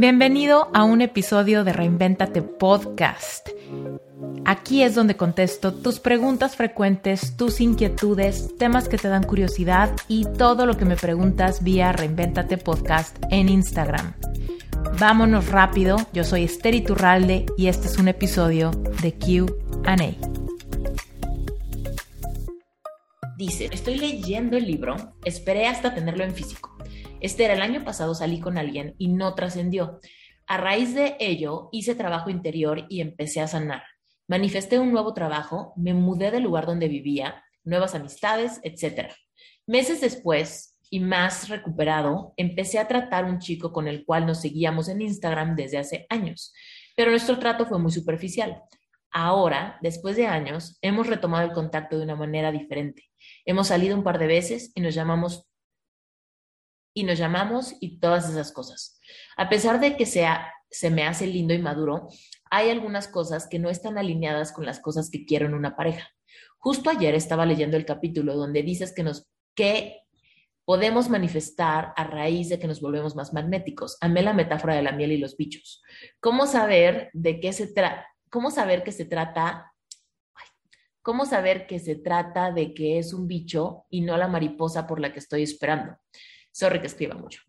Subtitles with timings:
[0.00, 3.48] Bienvenido a un episodio de Reinventate Podcast.
[4.44, 10.24] Aquí es donde contesto tus preguntas frecuentes, tus inquietudes, temas que te dan curiosidad y
[10.24, 14.14] todo lo que me preguntas vía Reinventate Podcast en Instagram.
[15.00, 18.70] Vámonos rápido, yo soy Esther Iturralde y este es un episodio
[19.02, 19.96] de QA.
[23.36, 24.94] Dice, estoy leyendo el libro,
[25.24, 26.77] esperé hasta tenerlo en físico
[27.20, 30.00] era el año pasado, salí con alguien y no trascendió.
[30.46, 33.82] A raíz de ello, hice trabajo interior y empecé a sanar.
[34.26, 39.12] Manifesté un nuevo trabajo, me mudé del lugar donde vivía, nuevas amistades, etc.
[39.66, 44.88] Meses después, y más recuperado, empecé a tratar un chico con el cual nos seguíamos
[44.88, 46.52] en Instagram desde hace años,
[46.96, 48.62] pero nuestro trato fue muy superficial.
[49.10, 53.04] Ahora, después de años, hemos retomado el contacto de una manera diferente.
[53.44, 55.46] Hemos salido un par de veces y nos llamamos
[56.98, 58.98] y nos llamamos y todas esas cosas.
[59.36, 62.08] A pesar de que sea, se me hace lindo y maduro,
[62.50, 66.10] hay algunas cosas que no están alineadas con las cosas que quiero en una pareja.
[66.58, 70.00] Justo ayer estaba leyendo el capítulo donde dices que nos que
[70.64, 73.96] podemos manifestar a raíz de que nos volvemos más magnéticos.
[74.00, 75.80] Amé la metáfora de la miel y los bichos.
[76.18, 78.08] ¿Cómo saber de qué se trata?
[78.28, 79.72] ¿Cómo saber que se trata?
[81.00, 84.98] ¿Cómo saber que se trata de que es un bicho y no la mariposa por
[84.98, 85.96] la que estoy esperando?
[86.58, 87.40] Sorry que escriba mucho.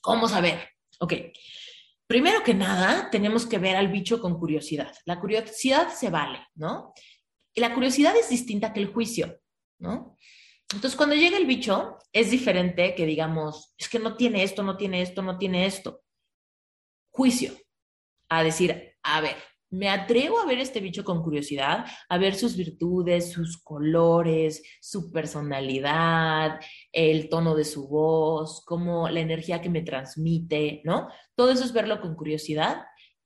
[0.00, 0.66] ¿Cómo saber?
[1.00, 1.12] Ok.
[2.06, 4.94] Primero que nada, tenemos que ver al bicho con curiosidad.
[5.04, 6.94] La curiosidad se vale, ¿no?
[7.52, 9.38] Y la curiosidad es distinta que el juicio,
[9.78, 10.16] ¿no?
[10.72, 14.78] Entonces, cuando llega el bicho, es diferente que digamos, es que no tiene esto, no
[14.78, 16.02] tiene esto, no tiene esto.
[17.10, 17.52] Juicio.
[18.30, 19.36] A decir, a ver,
[19.72, 25.10] me atrevo a ver este bicho con curiosidad, a ver sus virtudes, sus colores, su
[25.10, 26.60] personalidad,
[26.92, 31.08] el tono de su voz, como la energía que me transmite, ¿no?
[31.34, 32.84] Todo eso es verlo con curiosidad,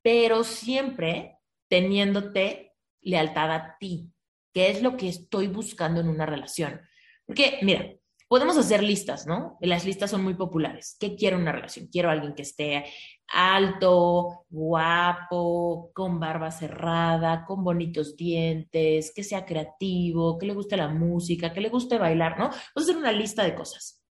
[0.00, 4.12] pero siempre teniéndote lealtad a ti,
[4.54, 6.80] que es lo que estoy buscando en una relación.
[7.26, 7.94] Porque, mira,
[8.28, 9.58] podemos hacer listas, ¿no?
[9.60, 10.96] Las listas son muy populares.
[11.00, 11.88] ¿Qué quiero en una relación?
[11.88, 12.84] Quiero a alguien que esté
[13.28, 20.88] alto, guapo, con barba cerrada, con bonitos dientes, que sea creativo, que le guste la
[20.88, 22.50] música, que le guste bailar, ¿no?
[22.74, 24.02] Puedes hacer una lista de cosas.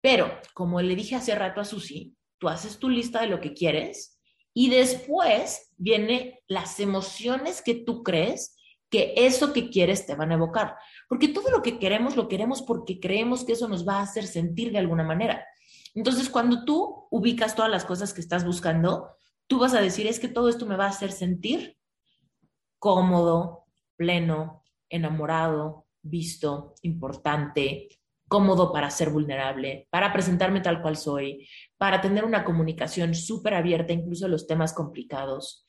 [0.00, 3.54] Pero, como le dije hace rato a Susi, tú haces tu lista de lo que
[3.54, 4.20] quieres
[4.52, 8.56] y después vienen las emociones que tú crees
[8.90, 10.76] que eso que quieres te van a evocar.
[11.08, 14.26] Porque todo lo que queremos lo queremos porque creemos que eso nos va a hacer
[14.26, 15.46] sentir de alguna manera.
[15.94, 19.10] Entonces, cuando tú ubicas todas las cosas que estás buscando,
[19.46, 21.76] tú vas a decir, es que todo esto me va a hacer sentir
[22.78, 23.66] cómodo,
[23.96, 27.88] pleno, enamorado, visto, importante,
[28.28, 33.92] cómodo para ser vulnerable, para presentarme tal cual soy, para tener una comunicación súper abierta,
[33.92, 35.66] incluso los temas complicados.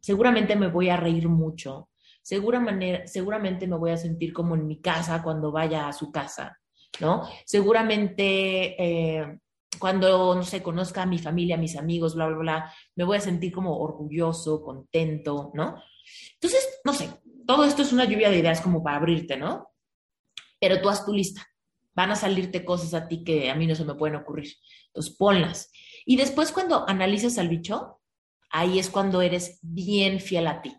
[0.00, 1.90] Seguramente me voy a reír mucho,
[2.22, 6.58] seguramente me voy a sentir como en mi casa cuando vaya a su casa,
[7.00, 7.28] ¿no?
[7.44, 9.38] Seguramente eh,
[9.78, 13.18] cuando, no sé, conozca a mi familia, a mis amigos, bla, bla, bla, me voy
[13.18, 15.82] a sentir como orgulloso, contento, ¿no?
[16.34, 17.10] Entonces, no sé,
[17.46, 19.68] todo esto es una lluvia de ideas como para abrirte, ¿no?
[20.60, 21.46] Pero tú haz tu lista.
[21.94, 24.52] Van a salirte cosas a ti que a mí no se me pueden ocurrir.
[24.88, 25.70] Entonces, ponlas.
[26.04, 28.00] Y después cuando analices al bicho,
[28.50, 30.76] ahí es cuando eres bien fiel a ti.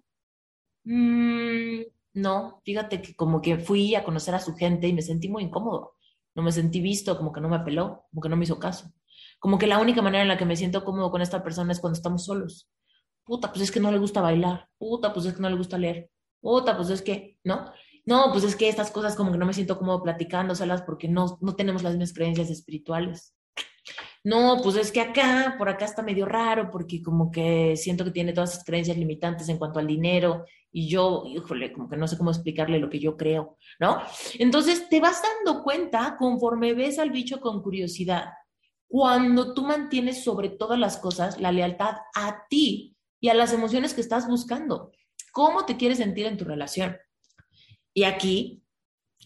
[0.83, 1.81] Mm,
[2.13, 5.43] no, fíjate que como que fui a conocer a su gente y me sentí muy
[5.43, 5.96] incómodo.
[6.37, 8.93] No me sentí visto, como que no me apeló, como que no me hizo caso.
[9.39, 11.79] Como que la única manera en la que me siento cómodo con esta persona es
[11.79, 12.69] cuando estamos solos.
[13.25, 14.69] Puta, pues es que no le gusta bailar.
[14.77, 16.11] Puta, pues es que no le gusta leer.
[16.39, 17.71] Puta, pues es que, ¿no?
[18.05, 21.39] No, pues es que estas cosas como que no me siento cómodo platicándoselas porque no,
[21.41, 23.35] no tenemos las mismas creencias espirituales.
[24.23, 28.11] No, pues es que acá, por acá está medio raro porque como que siento que
[28.11, 30.45] tiene todas esas creencias limitantes en cuanto al dinero
[30.77, 33.99] y yo, híjole, como que no sé cómo explicarle lo que yo creo, ¿no?
[34.37, 38.25] Entonces te vas dando cuenta conforme ves al bicho con curiosidad,
[38.87, 43.95] cuando tú mantienes sobre todas las cosas la lealtad a ti y a las emociones
[43.95, 44.91] que estás buscando.
[45.31, 46.95] ¿Cómo te quieres sentir en tu relación?
[47.91, 48.61] Y aquí,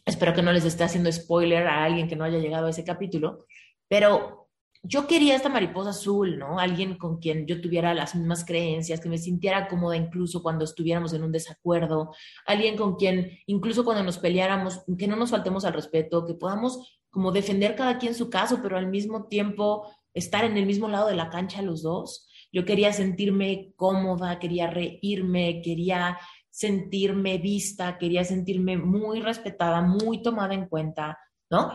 [0.05, 2.85] espero que no les esté haciendo spoiler a alguien que no haya llegado a ese
[2.85, 3.45] capítulo,
[3.89, 4.40] pero
[4.83, 6.59] yo quería esta mariposa azul, ¿no?
[6.59, 11.13] Alguien con quien yo tuviera las mismas creencias, que me sintiera cómoda incluso cuando estuviéramos
[11.13, 12.13] en un desacuerdo,
[12.45, 16.99] alguien con quien incluso cuando nos peleáramos, que no nos faltemos al respeto, que podamos
[17.11, 21.07] como defender cada quien su caso, pero al mismo tiempo estar en el mismo lado
[21.07, 22.27] de la cancha los dos.
[22.51, 26.17] Yo quería sentirme cómoda, quería reírme, quería
[26.49, 31.17] sentirme vista, quería sentirme muy respetada, muy tomada en cuenta,
[31.49, 31.71] ¿no?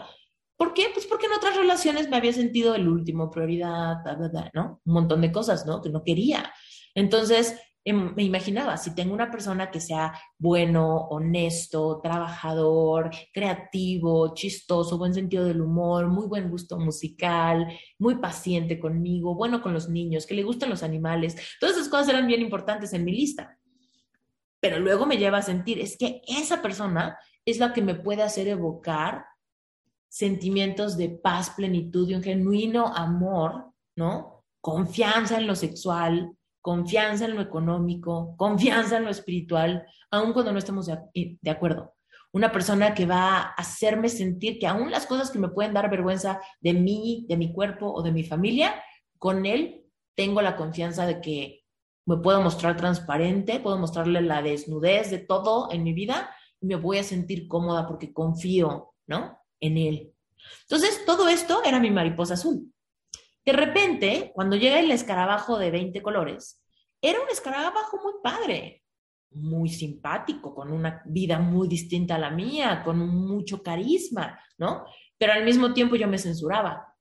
[0.56, 0.86] ¿Por qué?
[0.92, 3.98] Pues porque en otras relaciones me había sentido el último, prioridad,
[4.54, 4.80] ¿no?
[4.84, 5.82] Un montón de cosas, ¿no?
[5.82, 6.50] Que no quería.
[6.94, 14.96] Entonces, em, me imaginaba, si tengo una persona que sea bueno, honesto, trabajador, creativo, chistoso,
[14.96, 17.68] buen sentido del humor, muy buen gusto musical,
[17.98, 22.08] muy paciente conmigo, bueno con los niños, que le gustan los animales, todas esas cosas
[22.08, 23.58] eran bien importantes en mi lista.
[24.58, 28.22] Pero luego me lleva a sentir, es que esa persona es la que me puede
[28.22, 29.26] hacer evocar
[30.08, 34.44] sentimientos de paz, plenitud y un genuino amor, ¿no?
[34.60, 40.58] Confianza en lo sexual, confianza en lo económico, confianza en lo espiritual, aun cuando no
[40.58, 41.94] estemos de, de, acuerdo.
[42.32, 45.88] Una persona que va a hacerme sentir que aún las cosas que me pueden dar
[45.88, 48.74] vergüenza de mí, de mi cuerpo o de mi familia,
[49.18, 49.84] con él
[50.16, 51.64] tengo la confianza de que
[52.06, 56.30] me puedo mostrar transparente, puedo mostrarle la desnudez de todo en mi vida
[56.60, 59.38] y me voy a sentir cómoda porque confío, ¿no?
[59.60, 60.12] En él.
[60.62, 62.72] Entonces, todo esto era mi mariposa azul.
[63.44, 66.62] De repente, cuando llega el escarabajo de 20 colores,
[67.00, 68.82] era un escarabajo muy padre,
[69.30, 74.84] muy simpático, con una vida muy distinta a la mía, con mucho carisma, ¿no?
[75.18, 76.94] Pero al mismo tiempo yo me censuraba.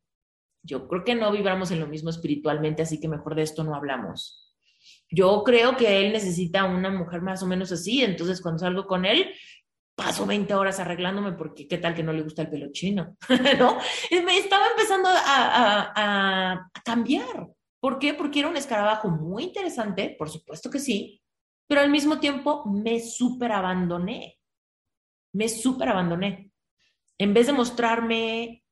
[0.61, 3.75] Yo creo que no vibramos en lo mismo espiritualmente, así que mejor de esto no
[3.75, 4.53] hablamos.
[5.09, 9.05] Yo creo que él necesita una mujer más o menos así, entonces cuando salgo con
[9.05, 9.31] él,
[9.95, 13.15] paso 20 horas arreglándome porque qué tal que no le gusta el pelo chino,
[13.59, 13.79] ¿no?
[14.23, 17.47] me estaba empezando a, cambiar.
[17.79, 18.13] ¿Por qué?
[18.13, 21.21] Porque era un escarabajo muy interesante, por supuesto que sí,
[21.67, 24.37] pero al mismo tiempo me súper abandoné.
[25.33, 26.51] Me súper abandoné.
[27.17, 28.63] En vez de mostrarme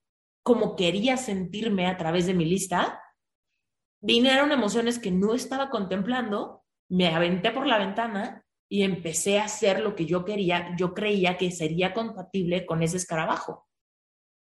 [0.44, 3.02] como quería sentirme a través de mi lista,
[4.02, 9.82] vinieron emociones que no estaba contemplando, me aventé por la ventana y empecé a hacer
[9.82, 13.68] lo que yo quería, yo creía que sería compatible con ese escarabajo.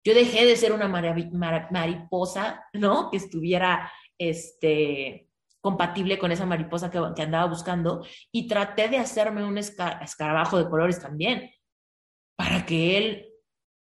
[0.07, 3.11] Yo dejé de ser una mariposa, ¿no?
[3.11, 5.29] Que estuviera este,
[5.61, 11.01] compatible con esa mariposa que, andaba buscando y traté de hacerme un escarabajo de colores
[11.01, 11.51] también,
[12.37, 13.29] para que él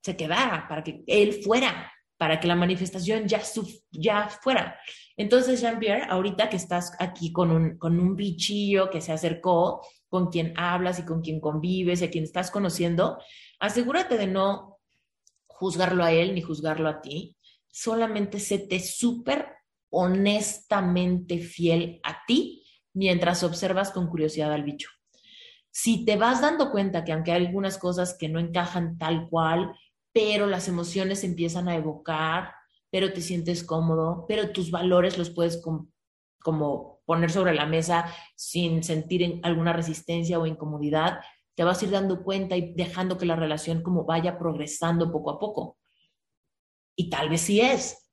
[0.03, 3.43] se quedara, para que él fuera, para que la manifestación ya,
[3.91, 4.79] ya fuera.
[5.15, 10.29] Entonces, Jean-Pierre, ahorita que estás aquí con un, con un bichillo que se acercó, con
[10.29, 13.19] quien hablas y con quien convives y a quien estás conociendo,
[13.59, 14.79] asegúrate de no
[15.47, 17.37] juzgarlo a él ni juzgarlo a ti.
[17.67, 19.47] Solamente séte súper
[19.89, 24.89] honestamente fiel a ti mientras observas con curiosidad al bicho.
[25.71, 29.73] Si te vas dando cuenta que aunque hay algunas cosas que no encajan tal cual,
[30.13, 32.53] pero las emociones empiezan a evocar,
[32.89, 35.61] pero te sientes cómodo, pero tus valores los puedes
[36.41, 38.05] como poner sobre la mesa
[38.35, 41.19] sin sentir alguna resistencia o incomodidad,
[41.55, 45.31] te vas a ir dando cuenta y dejando que la relación como vaya progresando poco
[45.31, 45.77] a poco.
[46.97, 48.05] Y tal vez sí es,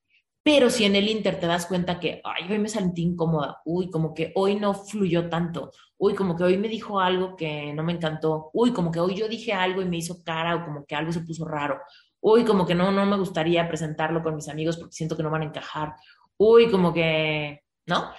[0.45, 3.91] pero si en el Inter te das cuenta que, ay, hoy me sentí incómoda, uy,
[3.91, 7.85] como que hoy no fluyó tanto, uy, como que hoy me dijo algo que no
[7.85, 10.85] me encantó, uy, como que hoy yo dije algo y me hizo cara o como
[10.85, 11.81] que algo se puso raro,
[12.21, 15.31] uy, como que no, no me gustaría presentarlo con mis amigos porque siento que no
[15.31, 15.95] van a encajar,
[16.37, 18.11] uy, como que, ¿no?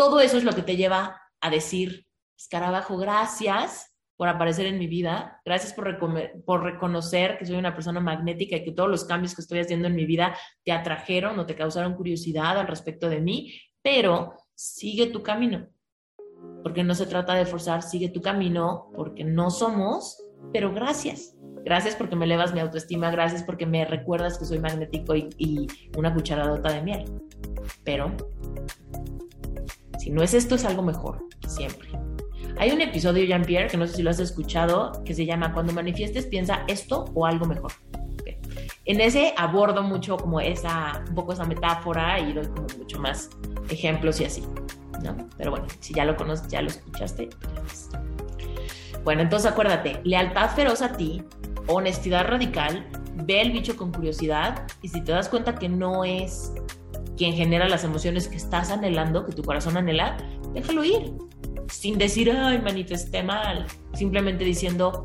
[0.00, 4.86] Todo eso es lo que te lleva a decir, escarabajo, gracias por aparecer en mi
[4.86, 5.98] vida, gracias por,
[6.46, 9.88] por reconocer que soy una persona magnética y que todos los cambios que estoy haciendo
[9.88, 13.52] en mi vida te atrajeron o te causaron curiosidad al respecto de mí,
[13.82, 15.68] pero sigue tu camino,
[16.62, 20.16] porque no se trata de forzar, sigue tu camino, porque no somos,
[20.50, 21.36] pero gracias.
[21.62, 25.66] Gracias porque me elevas mi autoestima, gracias porque me recuerdas que soy magnético y, y
[25.94, 27.04] una cucharadota de miel.
[27.84, 28.16] Pero
[30.00, 31.90] si no es esto, es algo mejor, siempre.
[32.58, 35.74] Hay un episodio, Jean-Pierre, que no sé si lo has escuchado, que se llama Cuando
[35.74, 37.72] manifiestes, piensa esto o algo mejor.
[38.86, 43.28] En ese abordo mucho como esa, un poco esa metáfora y doy como mucho más
[43.68, 44.42] ejemplos y así,
[45.04, 45.14] ¿no?
[45.36, 47.28] Pero bueno, si ya lo conoces, ya lo escuchaste.
[47.54, 47.90] Pues.
[49.04, 51.22] Bueno, entonces acuérdate, lealtad feroz a ti,
[51.66, 52.88] honestidad radical,
[53.26, 56.54] ve el bicho con curiosidad y si te das cuenta que no es
[57.20, 60.16] quien genera las emociones que estás anhelando, que tu corazón anhela,
[60.54, 61.12] déjalo ir.
[61.68, 63.66] Sin decir, ay, manifesté mal.
[63.92, 65.04] Simplemente diciendo,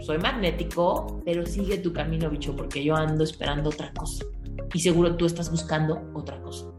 [0.00, 4.24] soy magnético, pero sigue tu camino, bicho, porque yo ando esperando otra cosa.
[4.74, 6.71] Y seguro tú estás buscando otra cosa.